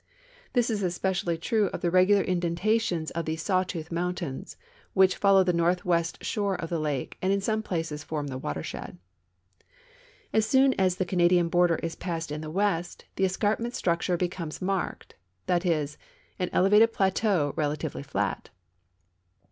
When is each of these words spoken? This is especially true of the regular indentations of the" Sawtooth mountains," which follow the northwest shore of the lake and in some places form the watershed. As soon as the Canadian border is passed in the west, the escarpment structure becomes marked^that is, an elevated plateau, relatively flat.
This 0.53 0.71
is 0.71 0.81
especially 0.81 1.37
true 1.37 1.67
of 1.67 1.81
the 1.81 1.91
regular 1.91 2.23
indentations 2.23 3.11
of 3.11 3.25
the" 3.25 3.35
Sawtooth 3.49 3.91
mountains," 3.91 4.57
which 4.95 5.15
follow 5.15 5.43
the 5.43 5.53
northwest 5.53 6.25
shore 6.25 6.55
of 6.55 6.71
the 6.71 6.79
lake 6.79 7.19
and 7.21 7.31
in 7.31 7.39
some 7.39 7.61
places 7.61 8.03
form 8.03 8.25
the 8.25 8.39
watershed. 8.39 8.97
As 10.33 10.43
soon 10.43 10.73
as 10.79 10.95
the 10.95 11.05
Canadian 11.05 11.49
border 11.49 11.75
is 11.83 11.95
passed 11.95 12.31
in 12.31 12.41
the 12.41 12.49
west, 12.49 13.05
the 13.15 13.25
escarpment 13.25 13.75
structure 13.75 14.17
becomes 14.17 14.57
marked^that 14.57 15.67
is, 15.67 15.99
an 16.39 16.49
elevated 16.51 16.93
plateau, 16.93 17.53
relatively 17.55 18.01
flat. 18.01 18.49